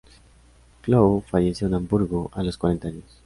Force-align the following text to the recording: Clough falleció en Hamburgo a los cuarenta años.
Clough 0.81 1.23
falleció 1.29 1.67
en 1.67 1.75
Hamburgo 1.75 2.31
a 2.33 2.41
los 2.41 2.57
cuarenta 2.57 2.87
años. 2.87 3.05